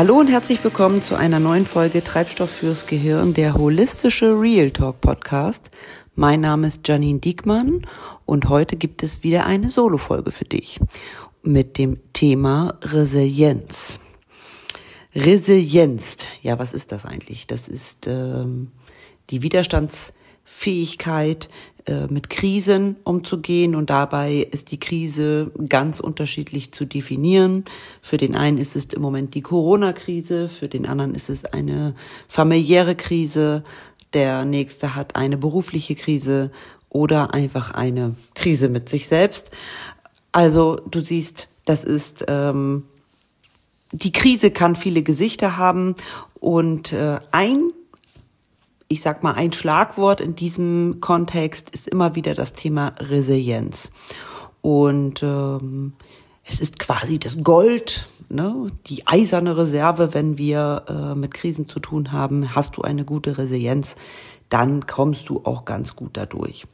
Hallo 0.00 0.16
und 0.18 0.28
herzlich 0.28 0.64
willkommen 0.64 1.04
zu 1.04 1.14
einer 1.14 1.40
neuen 1.40 1.66
Folge 1.66 2.02
Treibstoff 2.02 2.48
fürs 2.48 2.86
Gehirn, 2.86 3.34
der 3.34 3.52
holistische 3.52 4.40
Real 4.40 4.70
Talk 4.70 5.02
Podcast. 5.02 5.70
Mein 6.14 6.40
Name 6.40 6.68
ist 6.68 6.88
Janine 6.88 7.18
Diekmann 7.18 7.86
und 8.24 8.48
heute 8.48 8.76
gibt 8.76 9.02
es 9.02 9.22
wieder 9.22 9.44
eine 9.44 9.68
Solo-Folge 9.68 10.32
für 10.32 10.46
dich 10.46 10.80
mit 11.42 11.76
dem 11.76 11.98
Thema 12.14 12.78
Resilienz. 12.80 14.00
Resilienz, 15.14 16.16
ja, 16.40 16.58
was 16.58 16.72
ist 16.72 16.92
das 16.92 17.04
eigentlich? 17.04 17.46
Das 17.46 17.68
ist 17.68 18.06
ähm, 18.06 18.72
die 19.28 19.42
Widerstandsfähigkeit, 19.42 21.44
äh, 21.44 21.48
mit 22.08 22.30
Krisen 22.30 22.96
umzugehen 23.04 23.74
und 23.74 23.90
dabei 23.90 24.46
ist 24.50 24.70
die 24.70 24.78
Krise 24.78 25.50
ganz 25.68 25.98
unterschiedlich 26.00 26.72
zu 26.72 26.84
definieren. 26.84 27.64
Für 28.02 28.16
den 28.16 28.34
einen 28.34 28.58
ist 28.58 28.76
es 28.76 28.86
im 28.86 29.02
Moment 29.02 29.34
die 29.34 29.42
Corona-Krise, 29.42 30.48
für 30.48 30.68
den 30.68 30.86
anderen 30.86 31.14
ist 31.14 31.30
es 31.30 31.44
eine 31.44 31.94
familiäre 32.28 32.96
Krise, 32.96 33.64
der 34.12 34.44
nächste 34.44 34.94
hat 34.94 35.16
eine 35.16 35.36
berufliche 35.36 35.94
Krise 35.94 36.50
oder 36.88 37.32
einfach 37.32 37.70
eine 37.70 38.16
Krise 38.34 38.68
mit 38.68 38.88
sich 38.88 39.06
selbst. 39.08 39.50
Also 40.32 40.80
du 40.90 41.00
siehst, 41.00 41.48
das 41.64 41.84
ist 41.84 42.24
ähm, 42.28 42.84
die 43.92 44.12
Krise 44.12 44.50
kann 44.50 44.76
viele 44.76 45.02
Gesichter 45.02 45.56
haben 45.56 45.96
und 46.38 46.92
äh, 46.92 47.18
ein 47.32 47.72
ich 48.92 49.02
sag 49.02 49.22
mal, 49.22 49.34
ein 49.34 49.52
Schlagwort 49.52 50.20
in 50.20 50.34
diesem 50.34 50.96
Kontext 51.00 51.70
ist 51.70 51.86
immer 51.86 52.16
wieder 52.16 52.34
das 52.34 52.54
Thema 52.54 52.92
Resilienz. 52.98 53.92
Und 54.62 55.22
ähm, 55.22 55.92
es 56.44 56.60
ist 56.60 56.80
quasi 56.80 57.20
das 57.20 57.44
Gold, 57.44 58.08
ne, 58.28 58.72
die 58.88 59.06
eiserne 59.06 59.56
Reserve, 59.56 60.12
wenn 60.12 60.38
wir 60.38 60.84
äh, 60.88 61.14
mit 61.14 61.32
Krisen 61.32 61.68
zu 61.68 61.78
tun 61.78 62.10
haben. 62.10 62.56
Hast 62.56 62.78
du 62.78 62.82
eine 62.82 63.04
gute 63.04 63.38
Resilienz, 63.38 63.94
dann 64.48 64.88
kommst 64.88 65.28
du 65.28 65.42
auch 65.44 65.64
ganz 65.64 65.94
gut 65.94 66.10
dadurch. 66.14 66.64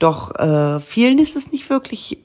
Doch 0.00 0.34
äh, 0.34 0.80
vielen 0.80 1.20
ist 1.20 1.36
es 1.36 1.52
nicht 1.52 1.70
wirklich 1.70 2.18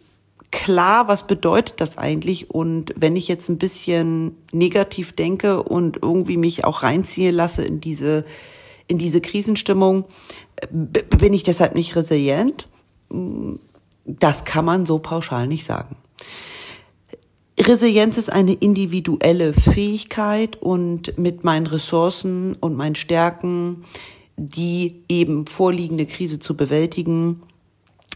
klar, 0.49 1.07
was 1.07 1.27
bedeutet 1.27 1.81
das 1.81 1.99
eigentlich? 1.99 2.49
Und 2.49 2.95
wenn 2.97 3.15
ich 3.15 3.27
jetzt 3.27 3.47
ein 3.49 3.59
bisschen 3.59 4.35
negativ 4.51 5.13
denke 5.13 5.61
und 5.61 5.99
irgendwie 6.01 6.37
mich 6.37 6.65
auch 6.65 6.81
reinziehen 6.81 7.35
lasse 7.35 7.63
in 7.63 7.79
diese 7.79 8.25
in 8.87 8.97
diese 8.97 9.21
Krisenstimmung, 9.21 10.05
bin 10.71 11.33
ich 11.33 11.43
deshalb 11.43 11.75
nicht 11.75 11.95
resilient? 11.95 12.67
Das 14.05 14.45
kann 14.45 14.65
man 14.65 14.85
so 14.85 14.99
pauschal 14.99 15.47
nicht 15.47 15.65
sagen. 15.65 15.95
Resilienz 17.59 18.17
ist 18.17 18.31
eine 18.31 18.53
individuelle 18.53 19.53
Fähigkeit 19.53 20.61
und 20.61 21.17
mit 21.17 21.43
meinen 21.43 21.67
Ressourcen 21.67 22.55
und 22.55 22.75
meinen 22.75 22.95
Stärken, 22.95 23.85
die 24.35 25.03
eben 25.07 25.47
vorliegende 25.47 26.05
Krise 26.05 26.39
zu 26.39 26.57
bewältigen, 26.57 27.43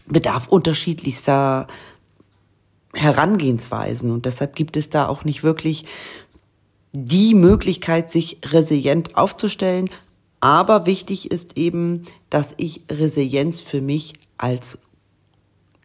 bedarf 0.06 0.48
unterschiedlichster 0.48 1.68
Herangehensweisen 2.92 4.10
und 4.10 4.26
deshalb 4.26 4.56
gibt 4.56 4.76
es 4.76 4.90
da 4.90 5.08
auch 5.08 5.24
nicht 5.24 5.42
wirklich 5.42 5.84
die 6.92 7.34
Möglichkeit, 7.34 8.10
sich 8.10 8.38
resilient 8.44 9.16
aufzustellen, 9.16 9.88
aber 10.40 10.86
wichtig 10.86 11.30
ist 11.30 11.56
eben, 11.56 12.06
dass 12.30 12.54
ich 12.56 12.82
Resilienz 12.90 13.60
für 13.60 13.80
mich 13.80 14.14
als 14.38 14.78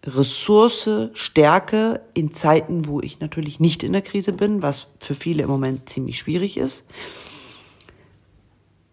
Ressource 0.06 1.10
stärke 1.14 2.02
in 2.14 2.34
Zeiten, 2.34 2.88
wo 2.88 3.02
ich 3.02 3.20
natürlich 3.20 3.60
nicht 3.60 3.84
in 3.84 3.94
der 3.94 4.02
Krise 4.02 4.34
bin, 4.34 4.62
was 4.62 4.88
für 5.00 5.16
viele 5.16 5.44
im 5.44 5.50
Moment 5.50 5.90
ziemlich 5.90 6.20
schwierig 6.20 6.58
ist. 6.58 6.86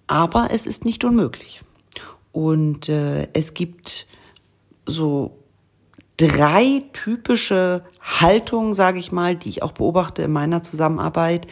Aber 0.06 0.48
es 0.50 0.66
ist 0.66 0.84
nicht 0.84 1.04
unmöglich. 1.04 1.60
Und 2.32 2.88
äh, 2.88 3.28
es 3.34 3.54
gibt 3.54 4.06
so 4.86 5.38
drei 6.16 6.82
typische 6.92 7.84
Haltungen, 8.00 8.74
sage 8.74 8.98
ich 8.98 9.12
mal, 9.12 9.36
die 9.36 9.50
ich 9.50 9.62
auch 9.62 9.72
beobachte 9.72 10.22
in 10.22 10.32
meiner 10.32 10.62
Zusammenarbeit. 10.62 11.46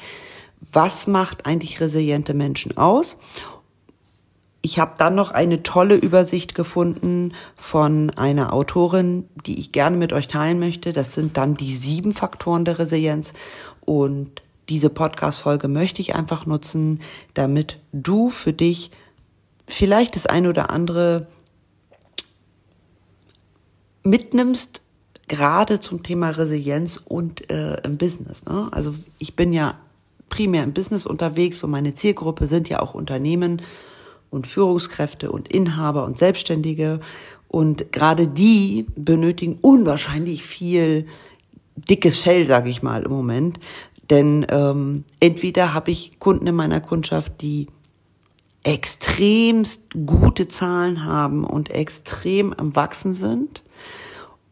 Was 0.73 1.07
macht 1.07 1.47
eigentlich 1.47 1.81
resiliente 1.81 2.35
Menschen 2.35 2.77
aus? 2.77 3.19
Ich 4.63 4.79
habe 4.79 4.95
dann 4.99 5.15
noch 5.15 5.31
eine 5.31 5.63
tolle 5.63 5.95
Übersicht 5.95 6.55
gefunden 6.55 7.33
von 7.57 8.11
einer 8.11 8.53
Autorin, 8.53 9.27
die 9.47 9.59
ich 9.59 9.73
gerne 9.73 9.97
mit 9.97 10.13
euch 10.13 10.29
teilen 10.29 10.59
möchte. 10.59 10.93
Das 10.93 11.15
sind 11.15 11.37
dann 11.37 11.57
die 11.57 11.73
sieben 11.73 12.13
Faktoren 12.13 12.67
der 12.67 12.79
Resilienz. 12.79 13.33
Und 13.81 14.43
diese 14.69 14.91
Podcast-Folge 14.91 15.69
möchte 15.69 16.03
ich 16.03 16.15
einfach 16.15 16.45
nutzen, 16.45 17.01
damit 17.35 17.79
du 17.93 18.29
für 18.29 18.53
dich 18.53 18.91
vielleicht 19.67 20.15
das 20.15 20.27
eine 20.27 20.51
oder 20.51 20.71
andere 20.71 21.27
mitnimmst, 24.03 24.83
gerade 25.29 25.81
zum 25.81 26.03
Thema 26.03 26.31
Resilienz 26.31 27.01
und 27.05 27.51
äh, 27.51 27.81
im 27.83 27.99
Business. 27.99 28.45
Ne? 28.45 28.69
Also 28.73 28.95
ich 29.19 29.37
bin 29.37 29.53
ja 29.53 29.79
primär 30.29 30.65
im 30.65 30.73
Business 30.73 31.07
unterwegs 31.07 31.63
und 31.63 31.71
meine 31.71 31.95
Zielgruppe 31.95 32.47
sind 32.47 32.69
ja 32.69 32.81
auch 32.81 32.95
Unternehmen 32.95 33.63
und 34.31 34.47
Führungskräfte 34.47 35.31
und 35.31 35.49
Inhaber 35.49 36.05
und 36.05 36.19
Selbstständige. 36.19 37.01
Und 37.49 37.93
gerade 37.93 38.29
die 38.29 38.87
benötigen 38.97 39.59
unwahrscheinlich 39.61 40.45
viel 40.45 41.07
dickes 41.77 42.19
Fell, 42.19 42.47
sage 42.47 42.71
ich 42.71 42.83
mal, 42.83 43.03
im 43.03 43.11
Moment. 43.11 43.59
Denn 44.09 44.47
ähm, 44.49 45.05
entweder 45.21 45.75
habe 45.75 45.91
ich 45.91 46.19
Kunden 46.19 46.47
in 46.47 46.55
meiner 46.55 46.81
Kundschaft, 46.81 47.43
die 47.43 47.69
extremst 48.63 49.91
gute 50.07 50.49
Zahlen 50.49 51.05
haben 51.05 51.45
und 51.45 51.71
extrem 51.71 52.53
am 52.53 52.77
Wachsen 52.77 53.15
sind, 53.15 53.63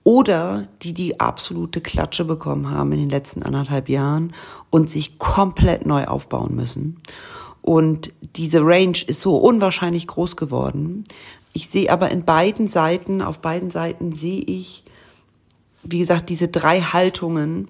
oder 0.09 0.69
die 0.81 0.95
die 0.95 1.21
absolute 1.21 1.83
Klatsche 1.83 2.25
bekommen 2.25 2.71
haben 2.71 2.93
in 2.93 2.99
den 2.99 3.11
letzten 3.11 3.43
anderthalb 3.43 3.91
Jahren 3.91 4.33
und 4.71 4.89
sich 4.89 5.19
komplett 5.19 5.85
neu 5.85 6.07
aufbauen 6.07 6.55
müssen. 6.55 7.03
Und 7.69 8.15
diese 8.35 8.65
Range 8.65 8.97
ist 9.09 9.21
so 9.21 9.37
unwahrscheinlich 9.37 10.07
groß 10.07 10.37
geworden. 10.37 11.05
Ich 11.53 11.69
sehe 11.69 11.93
aber 11.93 12.11
in 12.11 12.25
beiden 12.25 12.67
Seiten, 12.67 13.21
auf 13.21 13.41
beiden 13.41 13.71
Seiten 13.71 14.13
sehe 14.13 14.41
ich, 14.41 14.85
wie 15.83 15.99
gesagt, 15.99 16.31
diese 16.31 16.49
drei 16.49 16.81
Haltungen, 16.81 17.69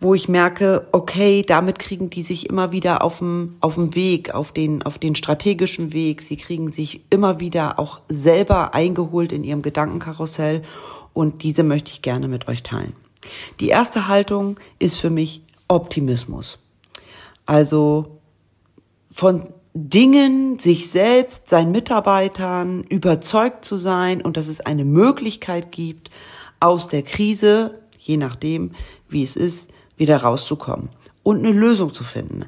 wo 0.00 0.12
ich 0.14 0.28
merke, 0.28 0.88
okay, 0.90 1.42
damit 1.46 1.78
kriegen 1.78 2.10
die 2.10 2.24
sich 2.24 2.50
immer 2.50 2.72
wieder 2.72 3.04
auf 3.04 3.18
dem, 3.18 3.54
auf 3.60 3.76
dem 3.76 3.94
Weg, 3.94 4.34
auf 4.34 4.50
den, 4.50 4.82
auf 4.82 4.98
den 4.98 5.14
strategischen 5.14 5.92
Weg. 5.92 6.20
Sie 6.20 6.36
kriegen 6.36 6.72
sich 6.72 7.02
immer 7.10 7.38
wieder 7.38 7.78
auch 7.78 8.00
selber 8.08 8.74
eingeholt 8.74 9.30
in 9.30 9.44
ihrem 9.44 9.62
Gedankenkarussell 9.62 10.64
und 11.12 11.44
diese 11.44 11.62
möchte 11.62 11.92
ich 11.92 12.02
gerne 12.02 12.26
mit 12.26 12.48
euch 12.48 12.64
teilen. 12.64 12.94
Die 13.60 13.68
erste 13.68 14.08
Haltung 14.08 14.58
ist 14.80 14.96
für 14.96 15.10
mich 15.10 15.42
Optimismus. 15.68 16.58
Also 17.46 18.18
von 19.12 19.52
Dingen, 19.74 20.58
sich 20.58 20.90
selbst, 20.90 21.48
seinen 21.48 21.70
Mitarbeitern 21.70 22.82
überzeugt 22.84 23.64
zu 23.64 23.78
sein 23.78 24.20
und 24.20 24.36
dass 24.36 24.48
es 24.48 24.60
eine 24.60 24.84
Möglichkeit 24.84 25.72
gibt, 25.72 26.10
aus 26.60 26.88
der 26.88 27.02
Krise, 27.02 27.80
je 27.98 28.16
nachdem, 28.16 28.72
wie 29.08 29.22
es 29.22 29.36
ist, 29.36 29.70
wieder 29.96 30.18
rauszukommen 30.18 30.90
und 31.22 31.38
eine 31.38 31.52
Lösung 31.52 31.94
zu 31.94 32.04
finden. 32.04 32.44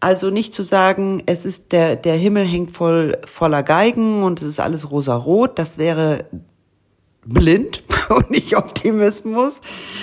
Also 0.00 0.30
nicht 0.30 0.54
zu 0.54 0.62
sagen, 0.62 1.22
es 1.26 1.44
ist 1.44 1.72
der, 1.72 1.96
der 1.96 2.14
Himmel 2.14 2.44
hängt 2.44 2.70
voll, 2.70 3.18
voller 3.24 3.64
Geigen 3.64 4.22
und 4.22 4.40
es 4.40 4.46
ist 4.46 4.60
alles 4.60 4.90
rosa-rot, 4.90 5.58
das 5.58 5.78
wäre 5.78 6.26
blind 7.24 7.82
und 8.08 8.30
nicht 8.30 8.56
Optimismus, 8.56 9.60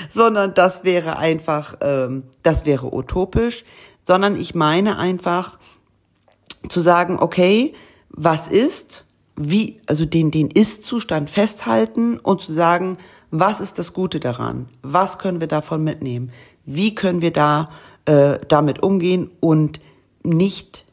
sondern 0.09 0.53
das 0.53 0.83
wäre 0.83 1.17
einfach, 1.17 1.77
ähm, 1.81 2.23
das 2.43 2.65
wäre 2.65 2.93
utopisch, 2.93 3.63
sondern 4.03 4.35
ich 4.35 4.53
meine 4.53 4.97
einfach, 4.97 5.57
zu 6.69 6.81
sagen, 6.81 7.17
okay, 7.19 7.73
was 8.09 8.47
ist, 8.47 9.05
wie, 9.35 9.81
also 9.85 10.05
den, 10.05 10.31
den 10.31 10.49
Ist-Zustand 10.49 11.29
festhalten 11.29 12.17
und 12.19 12.41
zu 12.41 12.53
sagen, 12.53 12.97
was 13.31 13.59
ist 13.59 13.79
das 13.79 13.93
Gute 13.93 14.19
daran? 14.19 14.69
Was 14.81 15.17
können 15.17 15.41
wir 15.41 15.47
davon 15.47 15.83
mitnehmen? 15.83 16.31
Wie 16.65 16.95
können 16.95 17.21
wir 17.21 17.31
da 17.31 17.69
äh, 18.05 18.39
damit 18.47 18.81
umgehen 18.81 19.29
und 19.39 19.79
nicht 20.23 20.85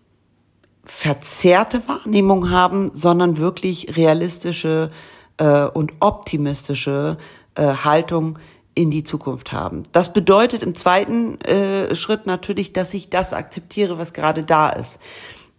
verzerrte 0.85 1.87
Wahrnehmung 1.87 2.51
haben, 2.51 2.91
sondern 2.95 3.39
wirklich 3.39 3.97
realistische 3.97 4.91
äh, 5.37 5.65
und 5.65 5.93
optimistische 6.01 7.19
äh, 7.55 7.63
Haltung 7.63 8.39
in 8.75 8.91
die 8.91 9.05
Zukunft 9.05 9.53
haben. 9.53 9.83
Das 9.93 10.13
bedeutet 10.13 10.63
im 10.63 10.75
zweiten 10.75 11.41
äh, 11.43 11.95
Schritt 11.95 12.27
natürlich, 12.27 12.73
dass 12.73 12.95
ich 12.95 13.11
das 13.11 13.33
akzeptiere, 13.35 13.99
was 13.99 14.13
gerade 14.13 14.45
da 14.45 14.71
ist. 14.71 14.99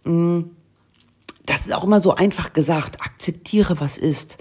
Mm, 0.04 0.42
das 1.46 1.62
ist 1.62 1.74
auch 1.74 1.84
immer 1.84 2.00
so 2.00 2.14
einfach 2.14 2.52
gesagt, 2.52 3.00
akzeptiere, 3.00 3.80
was 3.80 3.98
ist. 3.98 4.38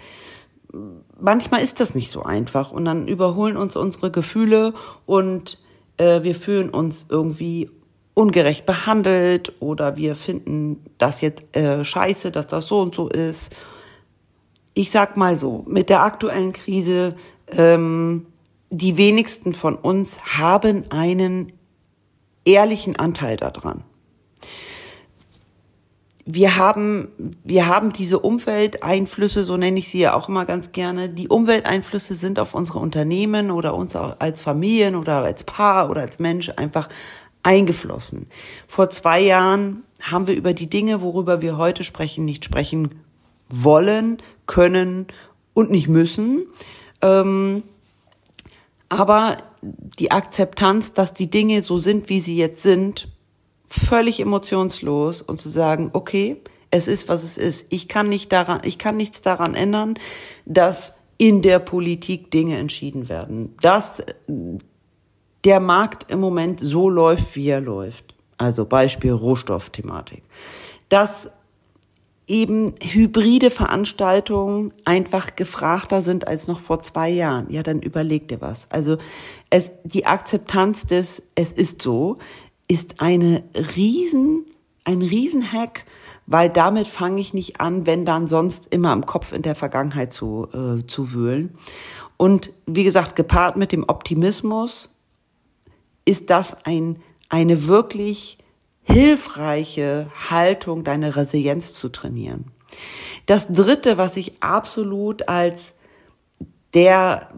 Manchmal 1.20 1.62
ist 1.62 1.80
das 1.80 1.96
nicht 1.96 2.10
so 2.10 2.24
einfach 2.24 2.72
und 2.72 2.86
dann 2.86 3.08
überholen 3.08 3.58
uns 3.58 3.76
unsere 3.76 4.10
Gefühle 4.12 4.74
und 5.06 5.62
äh, 5.98 6.24
wir 6.24 6.36
fühlen 6.36 6.70
uns 6.70 7.06
irgendwie 7.10 7.70
ungerecht 8.14 8.66
behandelt 8.66 9.54
oder 9.60 9.98
wir 9.98 10.16
finden 10.16 10.84
das 10.98 11.22
jetzt 11.22 11.56
äh, 11.56 11.84
scheiße, 11.84 12.32
dass 12.32 12.48
das 12.48 12.68
so 12.68 12.82
und 12.82 12.96
so 12.96 13.10
ist. 13.10 13.54
Ich 14.74 14.90
sag 14.92 15.18
mal 15.18 15.36
so, 15.36 15.64
mit 15.68 15.90
der 15.90 16.04
aktuellen 16.04 16.54
Krise, 16.54 17.16
ähm, 17.52 18.26
die 18.70 18.98
wenigsten 18.98 19.54
von 19.54 19.76
uns 19.76 20.20
haben 20.38 20.90
einen 20.90 21.52
ehrlichen 22.46 22.96
Anteil 22.96 23.38
daran 23.38 23.84
wir 26.26 26.56
haben, 26.56 27.36
wir 27.44 27.68
haben 27.68 27.92
diese 27.92 28.20
Umwelteinflüsse, 28.20 29.44
so 29.44 29.58
nenne 29.58 29.80
ich 29.80 29.90
sie 29.90 30.00
ja 30.00 30.14
auch 30.14 30.30
immer 30.30 30.46
ganz 30.46 30.72
gerne. 30.72 31.10
Die 31.10 31.28
Umwelteinflüsse 31.28 32.16
sind 32.16 32.40
auf 32.40 32.54
unsere 32.54 32.80
Unternehmen 32.80 33.52
oder 33.52 33.76
uns 33.76 33.96
auch 33.96 34.16
als 34.20 34.42
Familien 34.42 34.96
oder 34.96 35.24
als 35.24 35.44
Paar 35.44 35.90
oder 35.90 36.02
als 36.02 36.20
Mensch 36.20 36.50
einfach 36.56 36.88
eingeflossen. 37.44 38.28
Vor 38.68 38.90
zwei 38.90 39.20
Jahren 39.20 39.84
haben 40.02 40.28
wir 40.28 40.36
über 40.36 40.54
die 40.54 40.70
Dinge, 40.70 41.02
worüber 41.02 41.42
wir 41.42 41.58
heute 41.58 41.84
sprechen, 41.84 42.24
nicht 42.24 42.46
sprechen 42.46 43.02
wollen, 43.50 44.22
können 44.48 45.08
und 45.54 45.72
nicht 45.72 45.90
müssen. 45.90 46.46
Ähm, 47.02 47.64
aber 48.88 49.38
die 49.62 50.12
Akzeptanz, 50.12 50.94
dass 50.94 51.14
die 51.14 51.30
Dinge 51.30 51.62
so 51.62 51.78
sind, 51.78 52.10
wie 52.10 52.22
sie 52.22 52.38
jetzt 52.38 52.64
sind, 52.64 53.10
völlig 53.74 54.20
emotionslos 54.20 55.24
und 55.24 55.42
zu 55.42 55.50
sagen, 55.50 55.90
okay, 55.94 56.38
es 56.70 56.88
ist, 56.88 57.10
was 57.10 57.24
es 57.24 57.38
ist. 57.38 57.66
Ich 57.70 57.88
kann 57.88 58.08
nicht 58.08 58.32
daran, 58.32 58.62
ich 58.64 58.78
kann 58.78 58.98
nichts 58.98 59.22
daran 59.22 59.56
ändern, 59.56 59.96
dass 60.46 60.94
in 61.18 61.42
der 61.42 61.60
Politik 61.60 62.30
Dinge 62.30 62.58
entschieden 62.58 63.10
werden. 63.10 63.56
Dass 63.62 64.04
der 65.44 65.60
Markt 65.60 66.10
im 66.10 66.20
Moment 66.20 66.60
so 66.60 66.88
läuft, 66.88 67.36
wie 67.36 67.48
er 67.48 67.62
läuft. 67.62 68.14
Also 68.38 68.66
Beispiel 68.66 69.12
Rohstoffthematik. 69.12 70.24
Dass 70.90 71.32
eben 72.28 72.76
hybride 72.80 73.50
Veranstaltungen 73.50 74.72
einfach 74.86 75.36
gefragter 75.36 76.02
sind 76.02 76.28
als 76.28 76.48
noch 76.48 76.60
vor 76.60 76.80
zwei 76.82 77.10
Jahren. 77.10 77.52
Ja, 77.52 77.64
dann 77.64 77.82
überleg 77.82 78.28
dir 78.28 78.40
was. 78.40 78.70
Also 78.72 78.98
es, 79.50 79.72
die 79.84 80.06
Akzeptanz 80.06 80.86
des, 80.86 81.24
es 81.36 81.52
ist 81.52 81.82
so, 81.82 82.20
ist 82.68 83.02
eine 83.02 83.44
riesen, 83.54 84.46
ein 84.84 85.02
Riesenhack, 85.02 85.86
weil 86.26 86.50
damit 86.50 86.88
fange 86.88 87.20
ich 87.20 87.34
nicht 87.34 87.60
an, 87.60 87.86
wenn 87.86 88.06
dann 88.06 88.28
sonst 88.28 88.68
immer 88.74 88.94
im 88.94 89.06
Kopf 89.06 89.34
in 89.34 89.42
der 89.42 89.56
Vergangenheit 89.56 90.14
zu, 90.14 90.48
äh, 90.54 90.86
zu 90.88 91.12
wühlen. 91.12 91.58
Und 92.18 92.54
wie 92.66 92.84
gesagt, 92.84 93.16
gepaart 93.16 93.58
mit 93.58 93.72
dem 93.72 93.84
Optimismus 93.88 94.90
ist 96.06 96.30
das 96.30 96.66
ein, 96.66 97.02
eine 97.30 97.68
wirklich 97.68 98.38
hilfreiche 98.84 100.10
Haltung, 100.30 100.84
deine 100.84 101.16
Resilienz 101.16 101.74
zu 101.74 101.90
trainieren. 101.90 102.46
Das 103.26 103.48
dritte, 103.48 103.98
was 103.98 104.18
ich 104.18 104.42
absolut 104.42 105.28
als 105.28 105.76
der, 106.74 107.30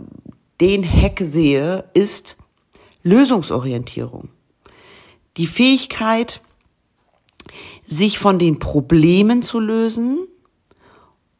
den 0.62 0.84
Hack 0.84 1.20
sehe, 1.22 1.86
ist 1.94 2.38
Lösungsorientierung 3.04 4.30
die 5.38 5.48
Fähigkeit, 5.48 6.42
sich 7.88 8.20
von 8.20 8.40
den 8.40 8.60
Problemen 8.60 9.42
zu 9.42 9.60
lösen, 9.60 10.28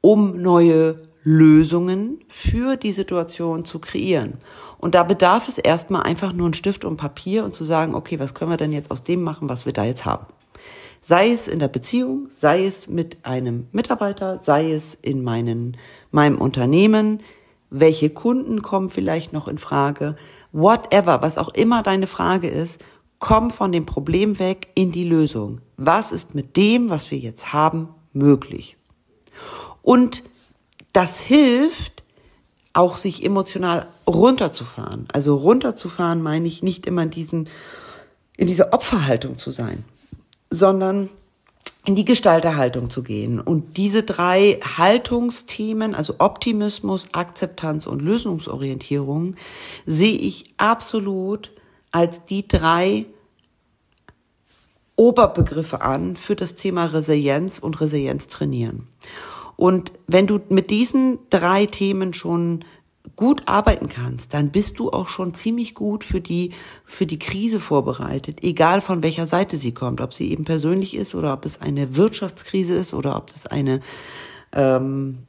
um 0.02 0.42
neue 0.42 1.08
Lösungen 1.24 2.20
für 2.28 2.76
die 2.76 2.92
Situation 2.92 3.66
zu 3.66 3.80
kreieren. 3.80 4.36
Und 4.78 4.94
da 4.94 5.04
bedarf 5.04 5.48
es 5.48 5.58
erstmal 5.58 6.04
einfach 6.04 6.34
nur 6.34 6.48
ein 6.48 6.54
Stift 6.54 6.86
und 6.86 6.98
Papier 6.98 7.44
und 7.44 7.56
zu 7.56 7.66
sagen, 7.66 7.96
okay, 7.96 8.20
was 8.20 8.36
können 8.36 8.52
wir 8.52 8.58
denn 8.58 8.72
jetzt 8.72 8.92
aus 8.92 9.02
dem 9.02 9.24
machen, 9.24 9.50
was 9.50 9.66
wir 9.66 9.74
da 9.74 9.86
jetzt 9.86 10.06
haben? 10.06 10.28
Sei 11.02 11.32
es 11.32 11.48
in 11.48 11.60
der 11.60 11.68
Beziehung, 11.68 12.28
sei 12.30 12.66
es 12.66 12.88
mit 12.88 13.26
einem 13.26 13.68
Mitarbeiter, 13.72 14.38
sei 14.38 14.72
es 14.72 14.94
in 14.94 15.24
meinen, 15.24 15.78
meinem 16.12 16.38
Unternehmen, 16.38 17.22
welche 17.72 18.12
Kunden 18.12 18.62
kommen 18.62 18.90
vielleicht 18.90 19.34
noch 19.34 19.48
in 19.48 19.58
Frage, 19.58 20.16
whatever, 20.52 21.22
was 21.22 21.38
auch 21.38 21.50
immer 21.50 21.82
deine 21.82 22.08
Frage 22.08 22.48
ist, 22.48 22.84
Komm 23.28 23.50
von 23.50 23.72
dem 23.72 23.88
Problem 23.88 24.38
weg 24.38 24.68
in 24.76 24.92
die 24.92 25.04
Lösung. 25.04 25.60
Was 25.78 26.12
ist 26.12 26.36
mit 26.36 26.56
dem, 26.58 26.92
was 26.92 27.10
wir 27.10 27.18
jetzt 27.18 27.54
haben, 27.54 27.90
möglich? 28.14 28.78
Und 29.82 30.22
das 30.94 31.22
hilft, 31.22 32.04
auch 32.74 32.98
sich 32.98 33.24
emotional 33.24 33.88
runterzufahren. 34.06 35.08
Also 35.12 35.38
runterzufahren 35.38 36.22
meine 36.22 36.48
ich 36.48 36.62
nicht 36.62 36.86
immer 36.86 37.02
in 37.02 37.10
diesen, 37.10 37.50
in 38.38 38.46
diese 38.46 38.74
Opferhaltung 38.74 39.40
zu 39.40 39.50
sein, 39.50 39.86
sondern 40.52 41.10
in 41.84 41.96
die 41.96 42.06
Gestalterhaltung 42.06 42.92
zu 42.92 43.02
gehen. 43.02 43.40
Und 43.40 43.76
diese 43.78 44.04
drei 44.04 44.60
Haltungsthemen, 44.78 45.96
also 45.96 46.18
Optimismus, 46.20 47.08
Akzeptanz 47.14 47.88
und 47.88 48.04
Lösungsorientierung, 48.04 49.36
sehe 49.88 50.16
ich 50.16 50.54
absolut 50.58 51.50
als 51.90 52.26
die 52.26 52.48
drei 52.48 53.08
Oberbegriffe 54.96 55.82
an 55.82 56.16
für 56.16 56.36
das 56.36 56.56
Thema 56.56 56.86
Resilienz 56.86 57.60
und 57.60 57.80
Resilienz 57.82 58.28
trainieren. 58.28 58.88
Und 59.58 59.94
wenn 60.08 60.28
du 60.28 60.40
mit 60.50 60.70
diesen 60.70 61.20
drei 61.30 61.66
Themen 61.66 62.14
schon 62.14 62.66
gut 63.16 63.44
arbeiten 63.46 63.88
kannst, 63.88 64.34
dann 64.34 64.52
bist 64.52 64.80
du 64.80 64.92
auch 64.92 65.08
schon 65.08 65.34
ziemlich 65.34 65.76
gut 65.76 66.04
für 66.04 66.22
die, 66.22 66.52
für 66.86 67.06
die 67.06 67.20
Krise 67.20 67.60
vorbereitet, 67.60 68.44
egal 68.44 68.82
von 68.82 69.04
welcher 69.04 69.26
Seite 69.26 69.58
sie 69.58 69.74
kommt, 69.74 70.02
ob 70.02 70.14
sie 70.14 70.32
eben 70.32 70.44
persönlich 70.44 70.96
ist 70.96 71.16
oder 71.16 71.34
ob 71.34 71.46
es 71.46 71.62
eine 71.62 71.96
Wirtschaftskrise 71.96 72.76
ist 72.76 72.94
oder 72.94 73.16
ob 73.16 73.30
es 73.30 73.46
eine 73.46 73.82
ähm, 74.54 75.20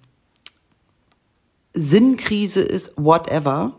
Sinnkrise 1.75 2.63
ist, 2.63 2.93
whatever. 2.97 3.75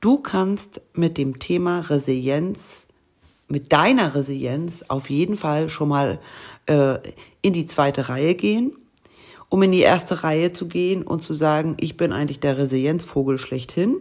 Du 0.00 0.18
kannst 0.18 0.80
mit 0.92 1.16
dem 1.16 1.38
Thema 1.38 1.80
Resilienz, 1.80 2.87
mit 3.48 3.72
deiner 3.72 4.14
Resilienz 4.14 4.84
auf 4.88 5.10
jeden 5.10 5.36
Fall 5.36 5.68
schon 5.68 5.88
mal 5.88 6.20
äh, 6.66 6.98
in 7.42 7.54
die 7.54 7.66
zweite 7.66 8.08
Reihe 8.08 8.34
gehen, 8.34 8.76
um 9.48 9.62
in 9.62 9.72
die 9.72 9.80
erste 9.80 10.22
Reihe 10.22 10.52
zu 10.52 10.68
gehen 10.68 11.02
und 11.02 11.22
zu 11.22 11.32
sagen, 11.32 11.76
ich 11.80 11.96
bin 11.96 12.12
eigentlich 12.12 12.40
der 12.40 12.58
Resilienzvogel 12.58 13.38
schlechthin, 13.38 13.96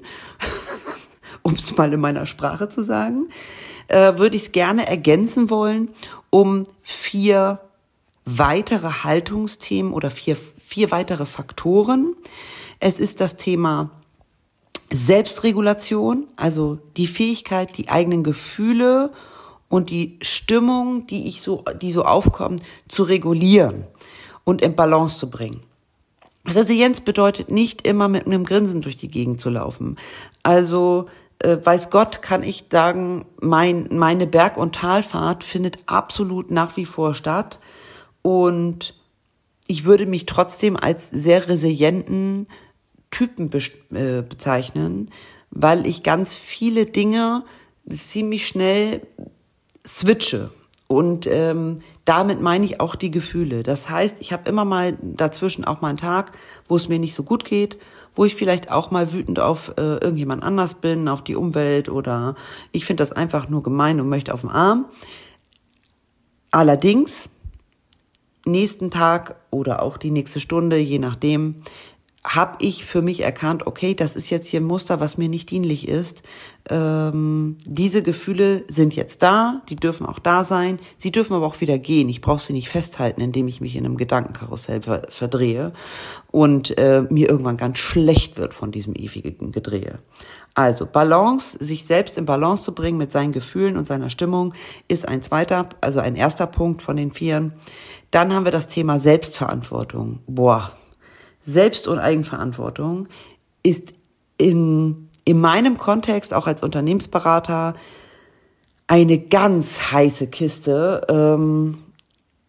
um 1.42 1.54
es 1.54 1.76
mal 1.78 1.92
in 1.94 2.02
meiner 2.02 2.28
Sprache 2.28 2.70
zu 2.70 2.84
sagen, 2.84 3.30
äh, 3.88 4.18
würde 4.18 4.36
ich 4.36 4.44
es 4.44 4.52
gerne 4.52 4.88
ergänzen 4.88 5.50
wollen, 5.50 5.90
um 6.30 6.68
vier 6.84 7.62
weitere 8.26 8.90
Haltungsthemen 9.04 9.94
oder 9.94 10.12
vier, 10.12 10.36
vier 10.60 10.92
weitere 10.92 11.26
Faktoren. 11.26 12.16
Es 12.82 13.00
ist 13.00 13.22
das 13.22 13.38
Thema 13.38 13.92
Selbstregulation, 14.92 16.28
also 16.36 16.80
die 16.98 17.08
Fähigkeit, 17.08 17.78
die 17.78 17.88
eigenen 17.88 18.24
Gefühle 18.24 19.12
und 19.70 19.90
die 19.90 20.18
Stimmung, 20.22 21.08
die 21.08 21.28
ich 21.28 21.42
so, 21.42 21.64
die 21.82 21.92
so 21.92 22.04
aufkommen, 22.04 22.62
zu 22.88 23.04
regulieren 23.04 23.86
und 24.44 24.62
in 24.62 24.76
Balance 24.76 25.20
zu 25.20 25.30
bringen. 25.30 25.64
Resilienz 26.46 27.02
bedeutet 27.02 27.50
nicht 27.50 27.86
immer 27.86 28.08
mit 28.08 28.26
einem 28.26 28.46
Grinsen 28.46 28.82
durch 28.82 28.96
die 28.96 29.10
Gegend 29.10 29.42
zu 29.42 29.50
laufen. 29.50 29.98
Also 30.44 31.08
äh, 31.40 31.58
weiß 31.62 31.90
Gott, 31.90 32.22
kann 32.22 32.44
ich 32.44 32.66
sagen, 32.72 33.26
mein, 33.42 33.90
meine 33.92 34.28
Berg- 34.28 34.58
und 34.58 34.76
Talfahrt 34.76 35.44
findet 35.44 35.80
absolut 35.86 36.50
nach 36.50 36.78
wie 36.78 36.86
vor 36.86 37.14
statt. 37.14 37.60
Und 38.22 38.96
ich 39.68 39.86
würde 39.86 40.06
mich 40.06 40.26
trotzdem 40.26 40.78
als 40.78 41.10
sehr 41.10 41.48
resilienten 41.50 42.48
Typen 43.12 43.50
be 43.50 43.60
äh, 43.92 44.22
bezeichnen, 44.22 45.12
weil 45.52 45.86
ich 45.86 46.04
ganz 46.04 46.34
viele 46.34 46.86
Dinge 46.86 47.44
ziemlich 47.90 48.48
schnell 48.48 49.02
switche. 49.88 50.52
Und 50.88 51.28
ähm, 51.28 51.80
damit 52.06 52.42
meine 52.42 52.64
ich 52.66 52.80
auch 52.80 52.96
die 52.96 53.12
Gefühle. 53.12 53.64
Das 53.64 53.90
heißt, 53.90 54.18
ich 54.20 54.32
habe 54.32 54.48
immer 54.48 54.64
mal 54.64 54.98
dazwischen 55.02 55.66
auch 55.66 55.82
mal 55.82 55.90
einen 55.90 55.98
Tag, 55.98 56.32
wo 56.68 56.78
es 56.78 56.88
mir 56.88 57.00
nicht 57.00 57.14
so 57.14 57.24
gut 57.24 57.44
geht, 57.44 57.78
wo 58.16 58.24
ich 58.24 58.36
vielleicht 58.36 58.72
auch 58.72 58.90
mal 58.90 59.12
wütend 59.12 59.40
auf 59.40 59.74
äh, 59.78 59.98
irgendjemand 59.98 60.44
anders 60.44 60.76
bin, 60.76 61.10
auf 61.10 61.24
die 61.24 61.36
Umwelt 61.36 61.90
oder 61.90 62.36
ich 62.72 62.86
finde 62.86 63.02
das 63.02 63.12
einfach 63.12 63.50
nur 63.50 63.64
gemein 63.64 64.00
und 64.00 64.08
möchte 64.08 64.34
auf 64.34 64.42
den 64.42 64.50
Arm. 64.50 64.86
Allerdings, 66.52 67.30
nächsten 68.46 68.90
Tag 68.90 69.36
oder 69.52 69.82
auch 69.82 69.98
die 69.98 70.12
nächste 70.12 70.40
Stunde, 70.40 70.78
je 70.78 71.00
nachdem, 71.00 71.64
habe 72.24 72.58
ich 72.60 72.84
für 72.84 73.02
mich 73.02 73.22
erkannt, 73.22 73.68
okay, 73.68 73.94
das 73.96 74.16
ist 74.16 74.30
jetzt 74.30 74.48
hier 74.48 74.60
ein 74.60 74.66
Muster, 74.66 75.00
was 75.00 75.18
mir 75.18 75.30
nicht 75.30 75.50
dienlich 75.50 75.88
ist. 75.88 76.24
Ähm, 76.70 77.58
diese 77.66 78.04
Gefühle 78.04 78.66
sind 78.68 78.96
jetzt 78.96 79.24
da, 79.24 79.62
die 79.70 79.78
dürfen 79.78 80.06
auch 80.06 80.20
da 80.20 80.44
sein, 80.44 80.80
sie 80.98 81.12
dürfen 81.12 81.34
aber 81.34 81.46
auch 81.46 81.62
wieder 81.62 81.78
gehen. 81.78 82.10
Ich 82.10 82.20
brauche 82.20 82.42
sie 82.42 82.54
nicht 82.54 82.70
festhalten, 82.70 83.22
indem 83.22 83.48
ich 83.48 83.62
mich 83.62 83.76
in 83.76 83.86
einem 83.86 83.98
Gedankenkarussell 83.98 84.82
ver 84.82 85.08
verdrehe 85.10 85.72
und 86.32 86.78
äh, 86.78 87.04
mir 87.10 87.30
irgendwann 87.30 87.56
ganz 87.56 87.80
schlecht 87.80 88.38
wird 88.38 88.54
von 88.54 88.72
diesem 88.72 88.96
ewigen 88.96 89.52
Gedrehe. 89.52 90.00
Also 90.54 90.86
Balance, 90.86 91.58
sich 91.64 91.86
selbst 91.86 92.18
in 92.18 92.26
Balance 92.26 92.64
zu 92.64 92.74
bringen 92.74 92.98
mit 92.98 93.12
seinen 93.12 93.32
Gefühlen 93.32 93.78
und 93.78 93.86
seiner 93.86 94.10
Stimmung, 94.10 94.54
ist 94.88 95.08
ein 95.08 95.22
zweiter, 95.22 95.70
also 95.82 96.00
ein 96.00 96.16
erster 96.16 96.48
Punkt 96.48 96.82
von 96.82 96.98
den 96.98 97.12
vieren. 97.12 97.54
Dann 98.12 98.34
haben 98.34 98.44
wir 98.44 98.52
das 98.52 98.68
Thema 98.68 99.00
Selbstverantwortung. 99.00 100.20
Boah, 100.26 100.72
selbst- 101.48 101.88
und 101.88 101.98
Eigenverantwortung 101.98 103.08
ist 103.64 103.94
in, 104.38 105.10
in 105.24 105.40
meinem 105.40 105.78
Kontext, 105.78 106.34
auch 106.34 106.46
als 106.46 106.62
Unternehmensberater, 106.62 107.74
eine 108.86 109.18
ganz 109.18 109.92
heiße 109.92 110.28
Kiste, 110.28 111.06
ähm, 111.10 111.78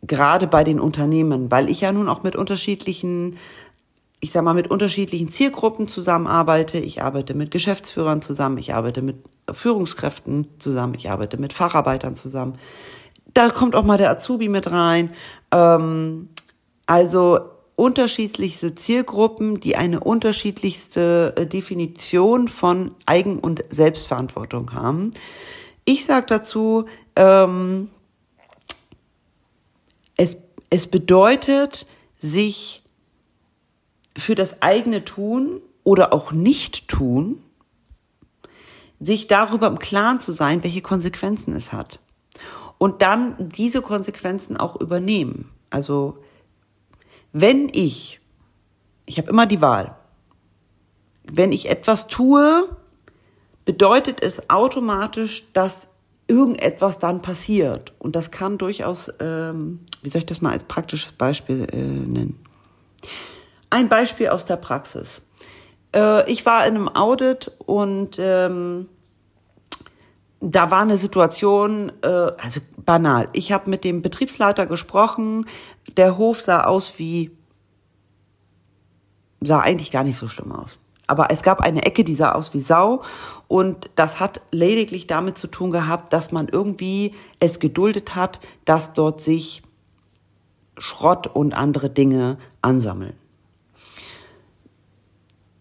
gerade 0.02 0.46
bei 0.46 0.64
den 0.64 0.80
Unternehmen, 0.80 1.50
weil 1.50 1.70
ich 1.70 1.80
ja 1.80 1.92
nun 1.92 2.08
auch 2.08 2.22
mit 2.22 2.36
unterschiedlichen, 2.36 3.36
ich 4.20 4.32
sag 4.32 4.42
mal, 4.42 4.54
mit 4.54 4.68
unterschiedlichen 4.68 5.28
Zielgruppen 5.28 5.88
zusammenarbeite. 5.88 6.78
Ich 6.78 7.02
arbeite 7.02 7.34
mit 7.34 7.50
Geschäftsführern 7.50 8.20
zusammen, 8.20 8.58
ich 8.58 8.74
arbeite 8.74 9.02
mit 9.02 9.16
Führungskräften 9.50 10.48
zusammen, 10.58 10.94
ich 10.94 11.10
arbeite 11.10 11.38
mit 11.38 11.52
Facharbeitern 11.52 12.14
zusammen. 12.16 12.58
Da 13.32 13.48
kommt 13.50 13.76
auch 13.76 13.84
mal 13.84 13.98
der 13.98 14.10
Azubi 14.10 14.48
mit 14.48 14.70
rein. 14.70 15.10
Ähm, 15.52 16.30
also 16.86 17.57
unterschiedlichste 17.78 18.74
Zielgruppen, 18.74 19.60
die 19.60 19.76
eine 19.76 20.00
unterschiedlichste 20.00 21.32
äh, 21.36 21.46
Definition 21.46 22.48
von 22.48 22.90
Eigen- 23.06 23.38
und 23.38 23.62
Selbstverantwortung 23.70 24.72
haben. 24.72 25.14
Ich 25.84 26.04
sage 26.04 26.26
dazu, 26.26 26.86
ähm, 27.14 27.88
es, 30.16 30.36
es 30.70 30.88
bedeutet, 30.88 31.86
sich 32.20 32.82
für 34.16 34.34
das 34.34 34.60
eigene 34.60 35.04
Tun 35.04 35.60
oder 35.84 36.12
auch 36.12 36.32
Nicht-Tun, 36.32 37.40
sich 38.98 39.28
darüber 39.28 39.68
im 39.68 39.78
Klaren 39.78 40.18
zu 40.18 40.32
sein, 40.32 40.64
welche 40.64 40.82
Konsequenzen 40.82 41.54
es 41.54 41.72
hat. 41.72 42.00
Und 42.76 43.02
dann 43.02 43.36
diese 43.38 43.82
Konsequenzen 43.82 44.56
auch 44.56 44.80
übernehmen. 44.80 45.48
Also 45.70 46.18
wenn 47.32 47.68
ich, 47.72 48.20
ich 49.06 49.18
habe 49.18 49.30
immer 49.30 49.46
die 49.46 49.60
Wahl, 49.60 49.96
wenn 51.24 51.52
ich 51.52 51.68
etwas 51.68 52.06
tue, 52.06 52.68
bedeutet 53.64 54.22
es 54.22 54.48
automatisch, 54.48 55.46
dass 55.52 55.88
irgendetwas 56.26 56.98
dann 56.98 57.22
passiert. 57.22 57.92
Und 57.98 58.16
das 58.16 58.30
kann 58.30 58.58
durchaus, 58.58 59.10
ähm, 59.20 59.80
wie 60.02 60.10
soll 60.10 60.20
ich 60.20 60.26
das 60.26 60.40
mal 60.40 60.52
als 60.52 60.64
praktisches 60.64 61.12
Beispiel 61.12 61.66
äh, 61.72 61.76
nennen? 61.76 62.38
Ein 63.70 63.88
Beispiel 63.88 64.28
aus 64.28 64.44
der 64.44 64.56
Praxis. 64.56 65.22
Äh, 65.94 66.30
ich 66.30 66.46
war 66.46 66.66
in 66.66 66.76
einem 66.76 66.88
Audit 66.88 67.50
und 67.58 68.18
ähm, 68.18 68.88
da 70.40 70.70
war 70.70 70.82
eine 70.82 70.98
Situation, 70.98 71.92
äh, 72.02 72.06
also 72.06 72.60
banal. 72.84 73.28
Ich 73.32 73.52
habe 73.52 73.70
mit 73.70 73.84
dem 73.84 74.02
Betriebsleiter 74.02 74.66
gesprochen, 74.66 75.46
der 75.96 76.16
Hof 76.16 76.40
sah 76.40 76.64
aus 76.64 76.98
wie, 76.98 77.32
sah 79.40 79.60
eigentlich 79.60 79.90
gar 79.90 80.04
nicht 80.04 80.16
so 80.16 80.28
schlimm 80.28 80.52
aus. 80.52 80.78
Aber 81.06 81.30
es 81.30 81.42
gab 81.42 81.60
eine 81.60 81.86
Ecke, 81.86 82.04
die 82.04 82.14
sah 82.14 82.32
aus 82.32 82.52
wie 82.52 82.60
Sau. 82.60 83.02
Und 83.48 83.88
das 83.94 84.20
hat 84.20 84.42
lediglich 84.52 85.06
damit 85.06 85.38
zu 85.38 85.46
tun 85.46 85.70
gehabt, 85.70 86.12
dass 86.12 86.32
man 86.32 86.48
irgendwie 86.48 87.14
es 87.40 87.60
geduldet 87.60 88.14
hat, 88.14 88.40
dass 88.66 88.92
dort 88.92 89.20
sich 89.20 89.62
Schrott 90.76 91.26
und 91.26 91.54
andere 91.54 91.88
Dinge 91.90 92.38
ansammeln. 92.60 93.14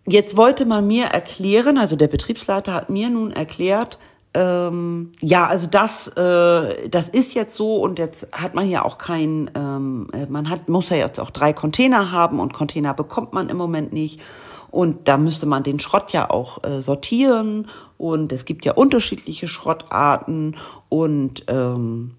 Jetzt 0.05 0.37
wollte 0.37 0.65
man 0.65 0.85
mir 0.85 1.05
erklären, 1.05 1.77
also 1.77 1.95
der 1.95 2.07
Betriebsleiter 2.07 2.73
hat 2.73 2.89
mir 2.89 3.09
nun 3.09 3.31
erklärt, 3.31 3.99
ähm, 4.37 5.11
ja, 5.19 5.47
also 5.47 5.65
das, 5.65 6.09
äh, 6.09 6.89
das 6.89 7.09
ist 7.09 7.33
jetzt 7.33 7.55
so 7.55 7.77
und 7.77 7.97
jetzt 7.97 8.27
hat 8.31 8.53
man 8.53 8.69
ja 8.69 8.85
auch 8.85 8.99
kein, 8.99 9.49
ähm, 9.55 10.09
äh, 10.13 10.27
man 10.27 10.47
hat, 10.47 10.69
muss 10.69 10.91
ja 10.91 10.97
jetzt 10.97 11.19
auch 11.19 11.31
drei 11.31 11.53
Container 11.53 12.11
haben 12.11 12.39
und 12.39 12.53
Container 12.53 12.93
bekommt 12.93 13.33
man 13.33 13.49
im 13.49 13.57
Moment 13.57 13.93
nicht. 13.93 14.21
Und 14.69 15.07
da 15.07 15.17
müsste 15.17 15.47
man 15.47 15.63
den 15.63 15.79
Schrott 15.79 16.11
ja 16.11 16.29
auch 16.29 16.63
äh, 16.63 16.81
sortieren 16.81 17.67
und 17.97 18.31
es 18.31 18.45
gibt 18.45 18.63
ja 18.63 18.73
unterschiedliche 18.73 19.47
Schrottarten 19.47 20.55
und 20.87 21.45
ähm, 21.47 22.11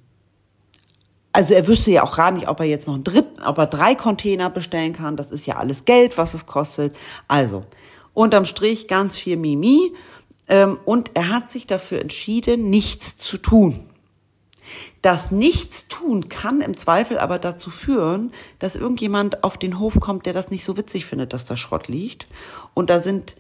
also 1.32 1.54
er 1.54 1.68
wüsste 1.68 1.92
ja 1.92 2.02
auch 2.02 2.16
gar 2.16 2.32
nicht, 2.32 2.48
ob 2.48 2.58
er 2.58 2.66
jetzt 2.66 2.88
noch 2.88 2.94
einen 2.94 3.04
dritten, 3.04 3.42
ob 3.42 3.58
er 3.58 3.66
drei 3.66 3.94
Container 3.94 4.50
bestellen 4.50 4.92
kann. 4.92 5.16
Das 5.16 5.30
ist 5.30 5.46
ja 5.46 5.56
alles 5.56 5.84
Geld, 5.84 6.18
was 6.18 6.34
es 6.34 6.46
kostet. 6.46 6.96
Also 7.28 7.62
unterm 8.12 8.44
Strich 8.44 8.88
ganz 8.88 9.16
viel 9.16 9.36
Mimi. 9.36 9.92
Ähm, 10.48 10.78
und 10.84 11.10
er 11.14 11.28
hat 11.28 11.50
sich 11.50 11.66
dafür 11.66 12.00
entschieden, 12.00 12.70
nichts 12.70 13.16
zu 13.16 13.38
tun. 13.38 13.88
Das 15.02 15.30
Nichtstun 15.30 16.28
kann 16.28 16.60
im 16.60 16.76
Zweifel 16.76 17.18
aber 17.18 17.38
dazu 17.38 17.70
führen, 17.70 18.32
dass 18.58 18.76
irgendjemand 18.76 19.44
auf 19.44 19.56
den 19.56 19.78
Hof 19.78 20.00
kommt, 20.00 20.26
der 20.26 20.32
das 20.32 20.50
nicht 20.50 20.64
so 20.64 20.76
witzig 20.76 21.06
findet, 21.06 21.32
dass 21.32 21.44
da 21.44 21.56
Schrott 21.56 21.88
liegt. 21.88 22.26
Und 22.74 22.90
da 22.90 23.00
sind 23.00 23.36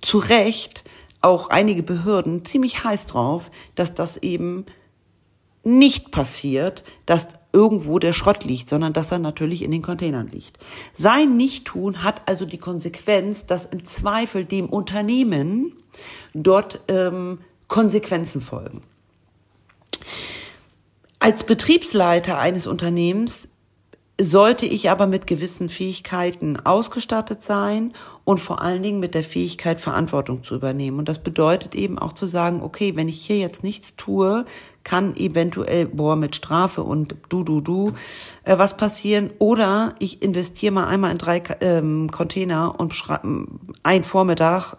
zu 0.00 0.18
Recht 0.18 0.84
auch 1.20 1.48
einige 1.48 1.82
Behörden 1.82 2.44
ziemlich 2.44 2.84
heiß 2.84 3.06
drauf, 3.06 3.50
dass 3.74 3.94
das 3.94 4.18
eben 4.18 4.66
nicht 5.62 6.10
passiert, 6.10 6.84
dass 7.06 7.28
irgendwo 7.54 7.98
der 7.98 8.12
Schrott 8.12 8.44
liegt, 8.44 8.68
sondern 8.68 8.92
dass 8.92 9.12
er 9.12 9.20
natürlich 9.20 9.62
in 9.62 9.70
den 9.70 9.80
Containern 9.80 10.28
liegt. 10.28 10.58
Sein 10.92 11.36
Nichttun 11.36 12.02
hat 12.02 12.22
also 12.26 12.44
die 12.44 12.58
Konsequenz, 12.58 13.46
dass 13.46 13.64
im 13.64 13.84
Zweifel 13.84 14.44
dem 14.44 14.68
Unternehmen 14.68 15.72
dort 16.34 16.80
ähm, 16.88 17.38
Konsequenzen 17.68 18.42
folgen. 18.42 18.82
Als 21.20 21.44
Betriebsleiter 21.44 22.38
eines 22.38 22.66
Unternehmens 22.66 23.48
sollte 24.20 24.64
ich 24.64 24.90
aber 24.90 25.08
mit 25.08 25.26
gewissen 25.26 25.68
Fähigkeiten 25.68 26.56
ausgestattet 26.56 27.42
sein 27.42 27.92
und 28.22 28.38
vor 28.38 28.62
allen 28.62 28.82
Dingen 28.82 29.00
mit 29.00 29.14
der 29.14 29.24
Fähigkeit, 29.24 29.80
Verantwortung 29.80 30.44
zu 30.44 30.54
übernehmen. 30.54 31.00
Und 31.00 31.08
das 31.08 31.18
bedeutet 31.18 31.74
eben 31.74 31.98
auch 31.98 32.12
zu 32.12 32.26
sagen, 32.26 32.62
okay, 32.62 32.94
wenn 32.94 33.08
ich 33.08 33.26
hier 33.26 33.38
jetzt 33.38 33.64
nichts 33.64 33.96
tue, 33.96 34.44
kann 34.84 35.16
eventuell, 35.16 35.86
boah, 35.86 36.14
mit 36.14 36.36
Strafe 36.36 36.84
und 36.84 37.16
du, 37.28 37.42
du, 37.42 37.60
du, 37.60 37.92
äh, 38.44 38.56
was 38.56 38.76
passieren. 38.76 39.30
Oder 39.40 39.96
ich 39.98 40.22
investiere 40.22 40.72
mal 40.72 40.86
einmal 40.86 41.10
in 41.10 41.18
drei 41.18 41.42
ähm, 41.60 42.10
Container 42.12 42.78
und 42.78 42.94
ein 43.82 44.04
Vormittag, 44.04 44.76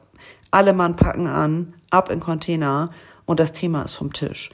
alle 0.50 0.72
Mann 0.72 0.96
packen 0.96 1.28
an, 1.28 1.74
ab 1.90 2.10
in 2.10 2.22
Container 2.22 2.92
und 3.26 3.42
das 3.42 3.52
Thema 3.52 3.82
ist 3.82 3.96
vom 3.96 4.14
Tisch. 4.14 4.52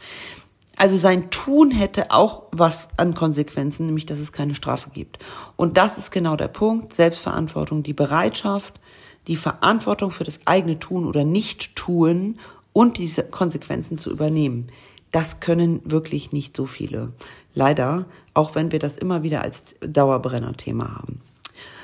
Also 0.77 0.97
sein 0.97 1.29
Tun 1.29 1.69
hätte 1.71 2.11
auch 2.11 2.43
was 2.51 2.89
an 2.97 3.13
Konsequenzen, 3.13 3.85
nämlich 3.85 4.05
dass 4.05 4.19
es 4.19 4.31
keine 4.31 4.55
Strafe 4.55 4.89
gibt. 4.91 5.19
Und 5.55 5.77
das 5.77 5.97
ist 5.97 6.11
genau 6.11 6.35
der 6.35 6.47
Punkt. 6.47 6.93
Selbstverantwortung, 6.93 7.83
die 7.83 7.93
Bereitschaft, 7.93 8.79
die 9.27 9.35
Verantwortung 9.35 10.11
für 10.11 10.23
das 10.23 10.39
eigene 10.45 10.79
Tun 10.79 11.05
oder 11.05 11.23
Nicht-Tun 11.23 12.39
und 12.73 12.97
diese 12.97 13.23
Konsequenzen 13.23 13.97
zu 13.97 14.11
übernehmen. 14.11 14.67
Das 15.11 15.39
können 15.39 15.81
wirklich 15.83 16.31
nicht 16.31 16.55
so 16.55 16.65
viele. 16.65 17.11
Leider, 17.53 18.05
auch 18.33 18.55
wenn 18.55 18.71
wir 18.71 18.79
das 18.79 18.97
immer 18.97 19.23
wieder 19.23 19.41
als 19.41 19.75
Dauerbrenner-Thema 19.81 20.95
haben. 20.95 21.21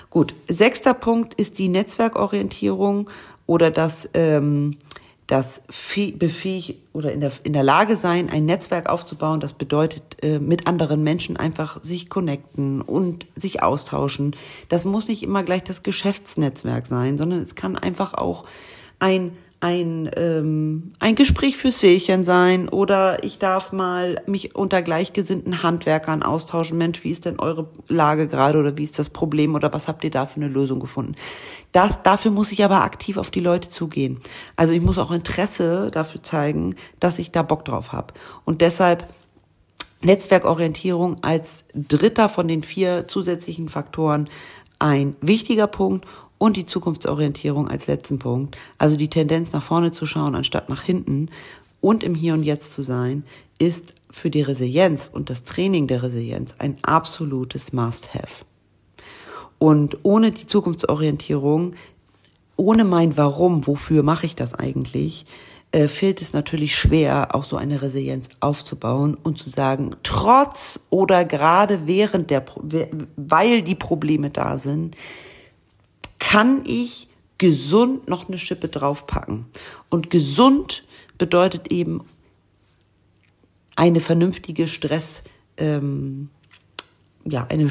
Gut, 0.09 0.33
sechster 0.47 0.93
Punkt 0.93 1.33
ist 1.33 1.59
die 1.59 1.67
Netzwerkorientierung 1.67 3.09
oder 3.45 3.69
das 3.69 4.09
ähm, 4.13 4.77
das 5.27 5.61
befähig 5.67 6.77
oder 6.93 7.11
in 7.11 7.19
der, 7.19 7.31
in 7.43 7.51
der 7.51 7.63
Lage 7.63 7.97
sein, 7.97 8.29
ein 8.29 8.45
Netzwerk 8.45 8.87
aufzubauen, 8.87 9.41
das 9.41 9.51
bedeutet, 9.51 10.23
äh, 10.23 10.39
mit 10.39 10.67
anderen 10.67 11.03
Menschen 11.03 11.35
einfach 11.35 11.83
sich 11.83 12.09
connecten 12.09 12.81
und 12.81 13.27
sich 13.35 13.61
austauschen. 13.61 14.35
Das 14.69 14.85
muss 14.85 15.09
nicht 15.09 15.23
immer 15.23 15.43
gleich 15.43 15.63
das 15.63 15.83
Geschäftsnetzwerk 15.83 16.87
sein, 16.87 17.17
sondern 17.17 17.41
es 17.41 17.55
kann 17.55 17.75
einfach 17.77 18.13
auch 18.13 18.45
ein 18.99 19.33
ein, 19.59 20.09
ähm, 20.15 20.93
ein 20.99 21.15
Gespräch 21.15 21.57
für 21.57 21.71
Seelchen 21.71 22.23
sein 22.23 22.69
oder 22.69 23.23
ich 23.23 23.39
darf 23.39 23.71
mal 23.71 24.21
mich 24.27 24.55
unter 24.55 24.83
gleichgesinnten 24.83 25.63
Handwerkern 25.63 26.21
austauschen. 26.21 26.77
Mensch, 26.77 27.03
wie 27.03 27.09
ist 27.09 27.25
denn 27.25 27.39
eure 27.39 27.67
Lage 27.87 28.27
gerade 28.27 28.59
oder 28.59 28.77
wie 28.77 28.83
ist 28.83 28.99
das 28.99 29.09
Problem 29.09 29.55
oder 29.55 29.73
was 29.73 29.87
habt 29.87 30.03
ihr 30.03 30.11
da 30.11 30.27
für 30.27 30.37
eine 30.37 30.47
Lösung 30.47 30.79
gefunden? 30.79 31.15
Das, 31.71 32.03
dafür 32.03 32.31
muss 32.31 32.51
ich 32.51 32.63
aber 32.63 32.83
aktiv 32.83 33.17
auf 33.17 33.31
die 33.31 33.39
Leute 33.39 33.69
zugehen. 33.69 34.19
Also 34.55 34.73
ich 34.73 34.81
muss 34.81 34.99
auch 34.99 35.11
Interesse 35.11 35.89
dafür 35.91 36.21
zeigen, 36.21 36.75
dass 36.99 37.17
ich 37.17 37.31
da 37.31 37.41
Bock 37.41 37.65
drauf 37.65 37.91
habe. 37.91 38.13
Und 38.45 38.61
deshalb 38.61 39.07
Netzwerkorientierung 40.01 41.23
als 41.23 41.65
dritter 41.73 42.29
von 42.29 42.47
den 42.47 42.61
vier 42.61 43.07
zusätzlichen 43.07 43.69
Faktoren 43.69 44.29
ein 44.79 45.15
wichtiger 45.21 45.65
Punkt 45.65 46.05
und 46.37 46.57
die 46.57 46.65
Zukunftsorientierung 46.65 47.67
als 47.67 47.87
letzten 47.87 48.19
Punkt, 48.19 48.57
also 48.77 48.95
die 48.95 49.09
Tendenz 49.09 49.53
nach 49.53 49.63
vorne 49.63 49.91
zu 49.91 50.05
schauen 50.05 50.35
anstatt 50.35 50.69
nach 50.69 50.81
hinten 50.81 51.29
und 51.81 52.03
im 52.03 52.15
Hier 52.15 52.33
und 52.33 52.43
Jetzt 52.43 52.73
zu 52.73 52.83
sein, 52.83 53.23
ist 53.59 53.95
für 54.09 54.29
die 54.29 54.41
Resilienz 54.41 55.09
und 55.11 55.29
das 55.29 55.43
Training 55.43 55.87
der 55.87 56.03
Resilienz 56.03 56.55
ein 56.59 56.77
absolutes 56.83 57.73
Must-Have. 57.73 58.45
Und 59.59 59.97
ohne 60.03 60.31
die 60.31 60.45
Zukunftsorientierung, 60.45 61.73
ohne 62.55 62.83
mein 62.83 63.17
Warum, 63.17 63.65
wofür 63.65 64.03
mache 64.03 64.25
ich 64.25 64.35
das 64.35 64.53
eigentlich, 64.53 65.25
äh, 65.71 65.87
fällt 65.87 66.21
es 66.21 66.33
natürlich 66.33 66.75
schwer, 66.75 67.35
auch 67.35 67.43
so 67.43 67.57
eine 67.57 67.81
Resilienz 67.81 68.29
aufzubauen 68.39 69.17
und 69.21 69.37
zu 69.37 69.49
sagen, 69.49 69.91
trotz 70.03 70.79
oder 70.89 71.25
gerade 71.25 71.85
während 71.85 72.29
der, 72.29 72.45
weil 73.15 73.61
die 73.63 73.75
Probleme 73.75 74.29
da 74.29 74.57
sind, 74.57 74.95
kann 76.19 76.61
ich 76.65 77.07
gesund 77.37 78.07
noch 78.07 78.27
eine 78.27 78.37
Schippe 78.37 78.67
draufpacken. 78.67 79.45
Und 79.89 80.09
gesund 80.09 80.83
bedeutet 81.17 81.71
eben 81.71 82.01
eine 83.75 84.01
vernünftige 84.01 84.67
Stress, 84.67 85.23
ähm, 85.57 86.29
ja, 87.25 87.45
eine 87.49 87.69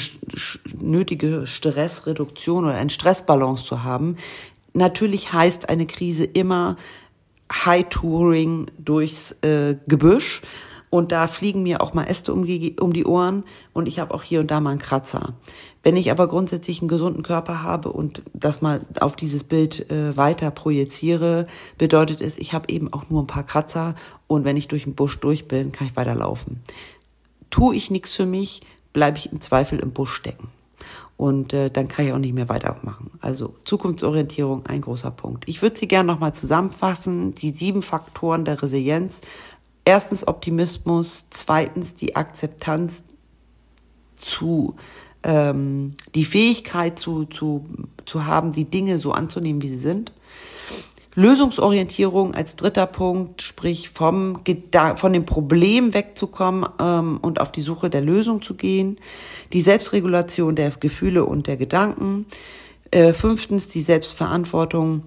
nötige 0.80 1.46
Stressreduktion 1.46 2.64
oder 2.64 2.74
eine 2.74 2.90
Stressbalance 2.90 3.64
zu 3.64 3.82
haben. 3.82 4.16
Natürlich 4.72 5.32
heißt 5.32 5.68
eine 5.68 5.86
Krise 5.86 6.24
immer 6.24 6.76
High 7.52 7.86
Touring 7.88 8.70
durchs 8.78 9.32
äh, 9.42 9.76
Gebüsch 9.86 10.42
und 10.90 11.12
da 11.12 11.26
fliegen 11.26 11.62
mir 11.62 11.80
auch 11.80 11.94
mal 11.94 12.04
Äste 12.04 12.32
um 12.32 12.44
die, 12.44 12.76
um 12.78 12.92
die 12.92 13.04
Ohren 13.04 13.44
und 13.72 13.88
ich 13.88 13.98
habe 13.98 14.14
auch 14.14 14.22
hier 14.22 14.40
und 14.40 14.50
da 14.50 14.60
mal 14.60 14.70
einen 14.70 14.78
Kratzer. 14.78 15.34
Wenn 15.86 15.96
ich 15.96 16.10
aber 16.10 16.26
grundsätzlich 16.26 16.80
einen 16.80 16.88
gesunden 16.88 17.22
Körper 17.22 17.62
habe 17.62 17.92
und 17.92 18.20
das 18.34 18.60
mal 18.60 18.80
auf 18.98 19.14
dieses 19.14 19.44
Bild 19.44 19.88
äh, 19.88 20.16
weiter 20.16 20.50
projiziere, 20.50 21.46
bedeutet 21.78 22.20
es, 22.20 22.38
ich 22.38 22.52
habe 22.52 22.70
eben 22.70 22.92
auch 22.92 23.08
nur 23.08 23.22
ein 23.22 23.28
paar 23.28 23.44
Kratzer 23.44 23.94
und 24.26 24.44
wenn 24.44 24.56
ich 24.56 24.66
durch 24.66 24.82
den 24.82 24.96
Busch 24.96 25.20
durch 25.20 25.46
bin, 25.46 25.70
kann 25.70 25.86
ich 25.86 25.94
weiterlaufen. 25.94 26.60
Tue 27.50 27.76
ich 27.76 27.88
nichts 27.88 28.14
für 28.14 28.26
mich, 28.26 28.62
bleibe 28.92 29.18
ich 29.18 29.30
im 29.30 29.40
Zweifel 29.40 29.78
im 29.78 29.92
Busch 29.92 30.12
stecken. 30.12 30.48
Und 31.16 31.52
äh, 31.52 31.70
dann 31.70 31.86
kann 31.86 32.04
ich 32.04 32.12
auch 32.12 32.18
nicht 32.18 32.34
mehr 32.34 32.48
weitermachen. 32.48 33.12
Also 33.20 33.54
Zukunftsorientierung, 33.62 34.66
ein 34.66 34.80
großer 34.80 35.12
Punkt. 35.12 35.48
Ich 35.48 35.62
würde 35.62 35.78
sie 35.78 35.86
gerne 35.86 36.12
nochmal 36.12 36.34
zusammenfassen. 36.34 37.32
Die 37.34 37.52
sieben 37.52 37.82
Faktoren 37.82 38.44
der 38.44 38.60
Resilienz 38.60 39.20
erstens 39.84 40.26
Optimismus, 40.26 41.26
zweitens 41.30 41.94
die 41.94 42.16
Akzeptanz 42.16 43.04
zu, 44.16 44.74
ähm, 45.26 45.92
die 46.14 46.24
Fähigkeit 46.24 46.98
zu, 46.98 47.24
zu, 47.24 47.64
zu 48.04 48.24
haben, 48.24 48.52
die 48.52 48.64
Dinge 48.64 48.98
so 48.98 49.12
anzunehmen, 49.12 49.60
wie 49.60 49.68
sie 49.68 49.78
sind. 49.78 50.12
Lösungsorientierung 51.16 52.34
als 52.34 52.56
dritter 52.56 52.86
Punkt, 52.86 53.42
sprich 53.42 53.88
vom 53.88 54.42
von 54.96 55.12
dem 55.12 55.24
Problem 55.24 55.94
wegzukommen 55.94 56.68
ähm, 56.78 57.18
und 57.22 57.40
auf 57.40 57.50
die 57.50 57.62
Suche 57.62 57.90
der 57.90 58.02
Lösung 58.02 58.42
zu 58.42 58.54
gehen. 58.54 58.98
Die 59.52 59.62
Selbstregulation 59.62 60.54
der 60.54 60.70
Gefühle 60.70 61.24
und 61.24 61.46
der 61.46 61.56
Gedanken. 61.56 62.26
Äh, 62.90 63.12
fünftens 63.12 63.66
die 63.68 63.82
Selbstverantwortung 63.82 65.02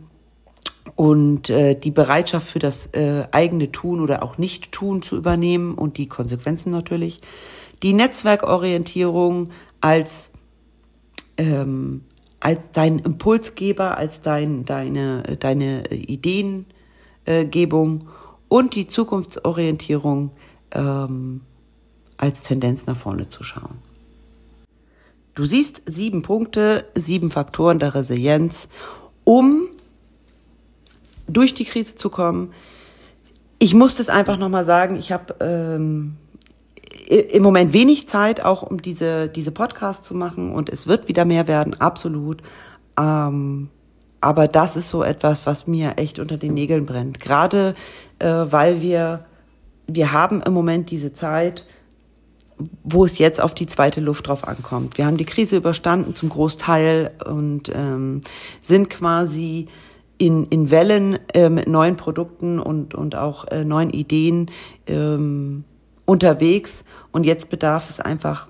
und 0.96 1.50
äh, 1.50 1.76
die 1.76 1.92
Bereitschaft 1.92 2.50
für 2.50 2.60
das 2.60 2.88
äh, 2.88 3.28
eigene 3.32 3.72
Tun 3.72 4.02
oder 4.02 4.24
auch 4.24 4.38
Nicht-Tun 4.38 5.02
zu 5.02 5.16
übernehmen 5.16 5.76
und 5.76 5.98
die 5.98 6.08
Konsequenzen 6.08 6.72
natürlich. 6.72 7.22
Die 7.84 7.94
Netzwerkorientierung 7.94 9.52
als, 9.82 10.32
ähm, 11.38 12.04
als 12.40 12.72
dein 12.72 13.00
Impulsgeber, 13.00 13.98
als 13.98 14.22
dein, 14.22 14.66
deine, 14.66 15.38
deine 15.40 15.90
Ideengebung 15.92 16.66
und 18.48 18.76
die 18.76 18.88
Zukunftsorientierung 18.88 20.32
ähm, 20.72 21.42
als 22.18 22.42
Tendenz 22.42 22.86
nach 22.86 22.98
vorne 22.98 23.28
zu 23.28 23.44
schauen. 23.44 23.80
Du 25.36 25.46
siehst 25.46 25.84
sieben 25.86 26.22
Punkte, 26.22 26.86
sieben 26.96 27.32
Faktoren 27.32 27.80
der 27.80 27.96
Resilienz, 27.96 28.68
um 29.24 29.68
durch 31.28 31.54
die 31.54 31.64
Krise 31.64 31.96
zu 31.96 32.10
kommen. 32.10 32.52
Ich 33.60 33.74
muss 33.74 33.96
das 33.96 34.10
einfach 34.10 34.38
nochmal 34.38 34.66
sagen, 34.66 34.98
ich 34.98 35.12
habe 35.12 35.36
ähm, 35.40 36.18
im 37.08 37.44
Moment 37.44 37.74
wenig 37.74 38.08
Zeit, 38.08 38.44
auch 38.44 38.64
um 38.64 38.82
diese, 38.82 39.28
diese 39.28 39.52
Podcasts 39.52 40.08
zu 40.08 40.16
machen 40.16 40.52
und 40.52 40.70
es 40.70 40.88
wird 40.88 41.08
wieder 41.08 41.26
mehr 41.26 41.48
werden, 41.48 41.80
absolut. 41.80 42.42
Ähm, 43.00 43.70
aber 44.22 44.48
das 44.48 44.76
ist 44.76 44.90
so 44.90 45.04
etwas, 45.04 45.46
was 45.46 45.68
mir 45.68 45.94
echt 45.98 46.20
unter 46.20 46.38
den 46.38 46.54
Nägeln 46.54 46.86
brennt. 46.86 47.20
Gerade 47.20 47.76
äh, 48.20 48.28
weil 48.28 48.82
wir, 48.82 49.26
wir 49.88 50.12
haben 50.12 50.42
im 50.42 50.54
Moment 50.54 50.92
diese 50.92 51.14
Zeit, 51.14 51.66
wo 52.84 53.06
es 53.06 53.18
jetzt 53.18 53.40
auf 53.40 53.54
die 53.54 53.68
zweite 53.68 54.02
Luft 54.02 54.28
drauf 54.28 54.48
ankommt. 54.48 54.98
Wir 54.98 55.06
haben 55.06 55.18
die 55.18 55.26
Krise 55.26 55.58
überstanden 55.58 56.16
zum 56.16 56.30
Großteil 56.30 57.12
und 57.26 57.72
ähm, 57.74 58.22
sind 58.62 58.90
quasi 58.90 59.68
in, 60.18 60.48
in 60.48 60.70
Wellen 60.70 61.18
äh, 61.34 61.50
mit 61.50 61.70
neuen 61.70 61.96
Produkten 61.96 62.60
und, 62.60 62.94
und 62.94 63.16
auch 63.16 63.48
äh, 63.48 63.64
neuen 63.64 63.90
Ideen 63.90 64.52
ähm, 64.86 65.64
unterwegs. 66.10 66.84
Und 67.12 67.24
jetzt 67.24 67.50
bedarf 67.50 67.90
es 67.90 68.00
einfach 68.00 68.48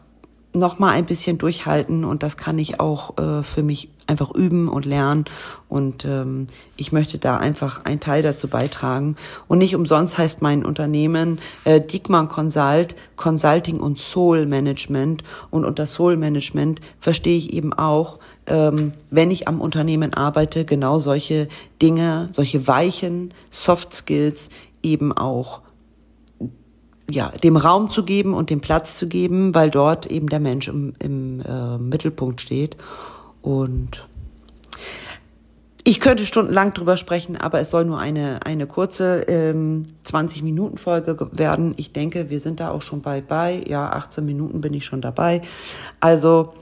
noch 0.53 0.79
mal 0.79 0.91
ein 0.91 1.05
bisschen 1.05 1.37
durchhalten. 1.37 2.05
Und 2.05 2.23
das 2.23 2.37
kann 2.37 2.57
ich 2.57 2.79
auch 2.79 3.17
äh, 3.17 3.43
für 3.43 3.61
mich 3.61 3.89
einfach 4.07 4.33
üben 4.33 4.67
und 4.69 4.85
lernen. 4.85 5.25
Und 5.67 6.05
ähm, 6.05 6.47
ich 6.77 6.91
möchte 6.91 7.19
da 7.19 7.37
einfach 7.37 7.85
einen 7.85 7.99
Teil 7.99 8.23
dazu 8.23 8.47
beitragen. 8.47 9.17
Und 9.47 9.59
nicht 9.59 9.75
umsonst 9.75 10.17
heißt 10.17 10.41
mein 10.41 10.65
Unternehmen 10.65 11.39
äh, 11.65 11.81
Diekmann 11.81 12.29
Consult 12.29 12.95
Consulting 13.17 13.79
und 13.81 13.99
Soul 13.99 14.45
Management. 14.45 15.23
Und 15.51 15.65
unter 15.65 15.85
Soul 15.85 16.15
Management 16.15 16.79
verstehe 16.99 17.37
ich 17.37 17.53
eben 17.53 17.73
auch 17.73 18.19
ähm, 18.47 18.93
wenn 19.11 19.29
ich 19.29 19.47
am 19.47 19.61
Unternehmen 19.61 20.15
arbeite 20.15 20.65
genau 20.65 20.97
solche 20.97 21.47
Dinge 21.83 22.29
solche 22.31 22.67
weichen 22.67 23.31
Soft 23.51 23.93
Skills 23.93 24.49
eben 24.81 25.15
auch 25.15 25.61
ja, 27.09 27.29
dem 27.29 27.57
Raum 27.57 27.89
zu 27.91 28.03
geben 28.03 28.33
und 28.33 28.49
dem 28.49 28.61
Platz 28.61 28.97
zu 28.97 29.07
geben, 29.07 29.55
weil 29.55 29.71
dort 29.71 30.05
eben 30.05 30.27
der 30.27 30.39
Mensch 30.39 30.67
im, 30.67 30.93
im 30.99 31.41
äh, 31.41 31.77
Mittelpunkt 31.77 32.41
steht. 32.41 32.77
Und 33.41 34.05
ich 35.83 35.99
könnte 35.99 36.25
stundenlang 36.25 36.73
drüber 36.73 36.97
sprechen, 36.97 37.35
aber 37.37 37.59
es 37.59 37.71
soll 37.71 37.85
nur 37.85 37.99
eine, 37.99 38.45
eine 38.45 38.67
kurze 38.67 39.21
ähm, 39.27 39.87
20-Minuten-Folge 40.05 41.29
werden. 41.31 41.73
Ich 41.77 41.93
denke, 41.93 42.29
wir 42.29 42.39
sind 42.39 42.59
da 42.59 42.71
auch 42.71 42.81
schon 42.81 43.01
bald 43.01 43.27
bei. 43.27 43.63
Ja, 43.67 43.89
18 43.89 44.25
Minuten 44.25 44.61
bin 44.61 44.73
ich 44.73 44.85
schon 44.85 45.01
dabei. 45.01 45.41
Also 45.99 46.53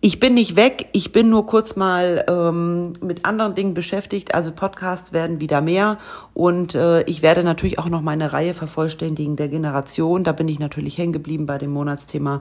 ich 0.00 0.20
bin 0.20 0.34
nicht 0.34 0.56
weg, 0.56 0.88
ich 0.92 1.10
bin 1.10 1.30
nur 1.30 1.46
kurz 1.46 1.74
mal 1.74 2.24
ähm, 2.28 2.92
mit 3.00 3.24
anderen 3.24 3.54
Dingen 3.54 3.74
beschäftigt. 3.74 4.34
Also 4.34 4.52
Podcasts 4.52 5.12
werden 5.12 5.40
wieder 5.40 5.60
mehr 5.60 5.98
und 6.34 6.74
äh, 6.74 7.02
ich 7.02 7.22
werde 7.22 7.42
natürlich 7.42 7.78
auch 7.78 7.88
noch 7.88 8.02
meine 8.02 8.32
Reihe 8.32 8.54
vervollständigen 8.54 9.36
der 9.36 9.48
Generation. 9.48 10.22
Da 10.22 10.32
bin 10.32 10.48
ich 10.48 10.58
natürlich 10.58 10.98
hängen 10.98 11.12
geblieben 11.12 11.46
bei 11.46 11.58
dem 11.58 11.70
Monatsthema. 11.70 12.40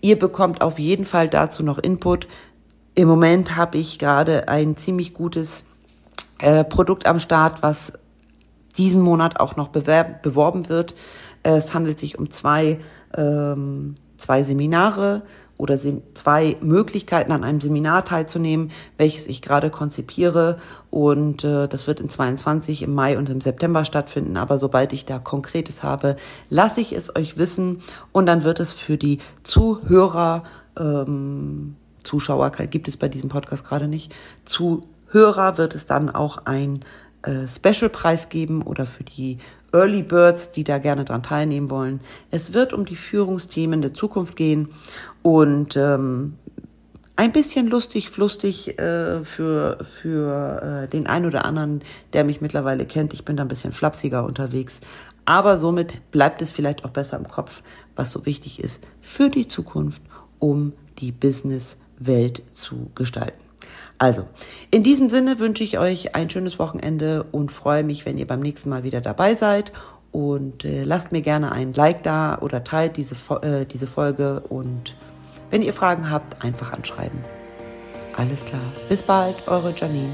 Ihr 0.00 0.18
bekommt 0.18 0.62
auf 0.62 0.78
jeden 0.78 1.04
Fall 1.04 1.28
dazu 1.28 1.62
noch 1.62 1.78
Input. 1.78 2.26
Im 2.94 3.06
Moment 3.06 3.54
habe 3.54 3.78
ich 3.78 3.98
gerade 3.98 4.48
ein 4.48 4.76
ziemlich 4.76 5.14
gutes 5.14 5.64
äh, 6.40 6.64
Produkt 6.64 7.06
am 7.06 7.20
Start, 7.20 7.62
was 7.62 7.92
diesen 8.76 9.02
Monat 9.02 9.40
auch 9.40 9.56
noch 9.56 9.68
bewerb, 9.68 10.22
beworben 10.22 10.68
wird. 10.68 10.94
Es 11.42 11.74
handelt 11.74 11.98
sich 11.98 12.18
um 12.18 12.30
zwei, 12.30 12.80
ähm, 13.16 13.94
zwei 14.24 14.42
Seminare 14.42 15.20
oder 15.58 15.78
zwei 16.14 16.56
Möglichkeiten 16.62 17.30
an 17.30 17.44
einem 17.44 17.60
Seminar 17.60 18.06
teilzunehmen, 18.06 18.70
welches 18.96 19.26
ich 19.26 19.42
gerade 19.42 19.68
konzipiere. 19.68 20.58
Und 20.90 21.44
äh, 21.44 21.68
das 21.68 21.86
wird 21.86 22.00
in 22.00 22.08
22 22.08 22.82
im 22.82 22.94
Mai 22.94 23.18
und 23.18 23.28
im 23.28 23.42
September 23.42 23.84
stattfinden. 23.84 24.38
Aber 24.38 24.58
sobald 24.58 24.94
ich 24.94 25.04
da 25.04 25.18
Konkretes 25.18 25.82
habe, 25.82 26.16
lasse 26.48 26.80
ich 26.80 26.94
es 26.94 27.14
euch 27.14 27.36
wissen. 27.36 27.82
Und 28.12 28.24
dann 28.24 28.44
wird 28.44 28.60
es 28.60 28.72
für 28.72 28.96
die 28.96 29.18
Zuhörer, 29.42 30.44
ähm, 30.78 31.76
Zuschauer 32.02 32.50
gibt 32.50 32.88
es 32.88 32.96
bei 32.96 33.08
diesem 33.08 33.28
Podcast 33.28 33.64
gerade 33.64 33.88
nicht, 33.88 34.14
Zuhörer 34.46 35.58
wird 35.58 35.74
es 35.74 35.84
dann 35.84 36.08
auch 36.08 36.46
ein 36.46 36.80
äh, 37.24 37.48
Special-Preis 37.48 38.28
geben 38.28 38.62
oder 38.62 38.86
für 38.86 39.04
die 39.04 39.38
Early 39.72 40.02
Birds, 40.02 40.52
die 40.52 40.64
da 40.64 40.78
gerne 40.78 41.04
dran 41.04 41.22
teilnehmen 41.22 41.70
wollen. 41.70 42.00
Es 42.30 42.52
wird 42.52 42.72
um 42.72 42.84
die 42.84 42.96
Führungsthemen 42.96 43.82
der 43.82 43.92
Zukunft 43.92 44.36
gehen 44.36 44.68
und 45.22 45.76
ähm, 45.76 46.34
ein 47.16 47.32
bisschen 47.32 47.68
lustig, 47.68 48.10
flustig 48.10 48.78
äh, 48.78 49.24
für, 49.24 49.78
für 49.84 50.84
äh, 50.84 50.88
den 50.88 51.06
einen 51.06 51.26
oder 51.26 51.44
anderen, 51.44 51.82
der 52.12 52.24
mich 52.24 52.40
mittlerweile 52.40 52.86
kennt. 52.86 53.14
Ich 53.14 53.24
bin 53.24 53.36
da 53.36 53.44
ein 53.44 53.48
bisschen 53.48 53.72
flapsiger 53.72 54.24
unterwegs. 54.24 54.80
Aber 55.24 55.58
somit 55.58 56.10
bleibt 56.10 56.42
es 56.42 56.50
vielleicht 56.50 56.84
auch 56.84 56.90
besser 56.90 57.16
im 57.16 57.28
Kopf, 57.28 57.62
was 57.96 58.10
so 58.10 58.26
wichtig 58.26 58.62
ist 58.62 58.82
für 59.00 59.30
die 59.30 59.48
Zukunft, 59.48 60.02
um 60.38 60.72
die 60.98 61.12
Businesswelt 61.12 62.42
zu 62.52 62.90
gestalten. 62.94 63.43
Also, 63.98 64.26
in 64.70 64.82
diesem 64.82 65.08
Sinne 65.08 65.38
wünsche 65.38 65.64
ich 65.64 65.78
euch 65.78 66.14
ein 66.14 66.28
schönes 66.28 66.58
Wochenende 66.58 67.24
und 67.30 67.52
freue 67.52 67.84
mich, 67.84 68.04
wenn 68.04 68.18
ihr 68.18 68.26
beim 68.26 68.40
nächsten 68.40 68.68
Mal 68.68 68.82
wieder 68.82 69.00
dabei 69.00 69.34
seid. 69.34 69.72
Und 70.10 70.64
äh, 70.64 70.84
lasst 70.84 71.10
mir 71.10 71.22
gerne 71.22 71.52
ein 71.52 71.72
Like 71.72 72.02
da 72.02 72.38
oder 72.40 72.62
teilt 72.62 72.96
diese, 72.96 73.16
äh, 73.42 73.64
diese 73.64 73.86
Folge. 73.86 74.42
Und 74.48 74.96
wenn 75.50 75.62
ihr 75.62 75.72
Fragen 75.72 76.10
habt, 76.10 76.44
einfach 76.44 76.72
anschreiben. 76.72 77.18
Alles 78.16 78.44
klar. 78.44 78.62
Bis 78.88 79.02
bald, 79.02 79.48
eure 79.48 79.74
Janine. 79.74 80.12